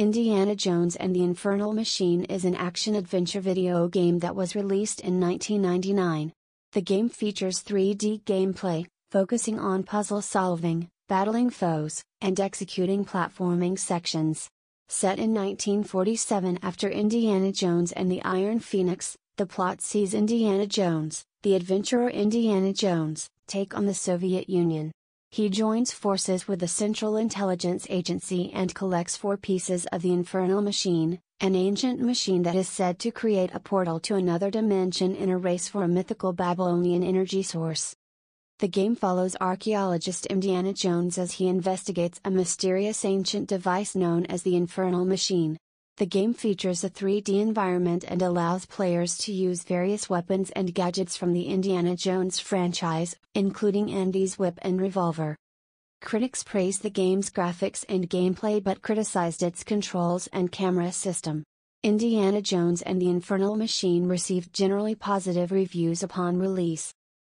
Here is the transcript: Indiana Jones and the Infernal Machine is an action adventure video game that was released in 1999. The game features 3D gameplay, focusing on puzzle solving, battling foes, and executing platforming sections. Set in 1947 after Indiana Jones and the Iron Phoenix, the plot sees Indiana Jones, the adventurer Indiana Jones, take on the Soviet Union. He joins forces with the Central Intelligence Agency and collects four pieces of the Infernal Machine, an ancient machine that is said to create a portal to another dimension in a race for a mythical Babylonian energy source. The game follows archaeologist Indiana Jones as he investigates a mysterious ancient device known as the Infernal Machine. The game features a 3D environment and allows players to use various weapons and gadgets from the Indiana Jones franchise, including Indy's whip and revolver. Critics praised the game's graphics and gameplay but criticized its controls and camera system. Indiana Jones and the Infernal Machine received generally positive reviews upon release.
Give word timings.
Indiana 0.00 0.56
Jones 0.56 0.96
and 0.96 1.14
the 1.14 1.22
Infernal 1.22 1.74
Machine 1.74 2.24
is 2.24 2.46
an 2.46 2.54
action 2.54 2.94
adventure 2.94 3.42
video 3.42 3.86
game 3.86 4.20
that 4.20 4.34
was 4.34 4.56
released 4.56 5.00
in 5.00 5.20
1999. 5.20 6.32
The 6.72 6.80
game 6.80 7.10
features 7.10 7.62
3D 7.62 8.22
gameplay, 8.22 8.86
focusing 9.10 9.58
on 9.58 9.82
puzzle 9.82 10.22
solving, 10.22 10.88
battling 11.06 11.50
foes, 11.50 12.02
and 12.22 12.40
executing 12.40 13.04
platforming 13.04 13.78
sections. 13.78 14.48
Set 14.88 15.18
in 15.18 15.34
1947 15.34 16.60
after 16.62 16.88
Indiana 16.88 17.52
Jones 17.52 17.92
and 17.92 18.10
the 18.10 18.22
Iron 18.22 18.58
Phoenix, 18.58 19.18
the 19.36 19.44
plot 19.44 19.82
sees 19.82 20.14
Indiana 20.14 20.66
Jones, 20.66 21.26
the 21.42 21.54
adventurer 21.54 22.08
Indiana 22.08 22.72
Jones, 22.72 23.28
take 23.46 23.76
on 23.76 23.84
the 23.84 23.92
Soviet 23.92 24.48
Union. 24.48 24.92
He 25.32 25.48
joins 25.48 25.92
forces 25.92 26.48
with 26.48 26.58
the 26.58 26.66
Central 26.66 27.16
Intelligence 27.16 27.86
Agency 27.88 28.50
and 28.52 28.74
collects 28.74 29.16
four 29.16 29.36
pieces 29.36 29.86
of 29.92 30.02
the 30.02 30.12
Infernal 30.12 30.60
Machine, 30.60 31.20
an 31.38 31.54
ancient 31.54 32.00
machine 32.00 32.42
that 32.42 32.56
is 32.56 32.68
said 32.68 32.98
to 32.98 33.12
create 33.12 33.54
a 33.54 33.60
portal 33.60 34.00
to 34.00 34.16
another 34.16 34.50
dimension 34.50 35.14
in 35.14 35.28
a 35.28 35.38
race 35.38 35.68
for 35.68 35.84
a 35.84 35.88
mythical 35.88 36.32
Babylonian 36.32 37.04
energy 37.04 37.44
source. 37.44 37.94
The 38.58 38.66
game 38.66 38.96
follows 38.96 39.36
archaeologist 39.40 40.26
Indiana 40.26 40.72
Jones 40.72 41.16
as 41.16 41.34
he 41.34 41.46
investigates 41.46 42.20
a 42.24 42.30
mysterious 42.32 43.04
ancient 43.04 43.48
device 43.48 43.94
known 43.94 44.26
as 44.26 44.42
the 44.42 44.56
Infernal 44.56 45.04
Machine. 45.04 45.56
The 45.96 46.06
game 46.06 46.32
features 46.32 46.82
a 46.82 46.90
3D 46.90 47.40
environment 47.40 48.04
and 48.08 48.22
allows 48.22 48.66
players 48.66 49.18
to 49.18 49.32
use 49.32 49.64
various 49.64 50.08
weapons 50.08 50.50
and 50.52 50.74
gadgets 50.74 51.16
from 51.16 51.32
the 51.32 51.46
Indiana 51.46 51.96
Jones 51.96 52.40
franchise, 52.40 53.16
including 53.34 53.88
Indy's 53.88 54.38
whip 54.38 54.58
and 54.62 54.80
revolver. 54.80 55.36
Critics 56.00 56.42
praised 56.42 56.82
the 56.82 56.90
game's 56.90 57.30
graphics 57.30 57.84
and 57.88 58.08
gameplay 58.08 58.62
but 58.62 58.80
criticized 58.80 59.42
its 59.42 59.62
controls 59.62 60.26
and 60.32 60.50
camera 60.50 60.92
system. 60.92 61.44
Indiana 61.82 62.40
Jones 62.40 62.82
and 62.82 63.00
the 63.00 63.08
Infernal 63.08 63.56
Machine 63.56 64.06
received 64.06 64.52
generally 64.52 64.94
positive 64.94 65.52
reviews 65.52 66.02
upon 66.02 66.38
release. 66.38 66.92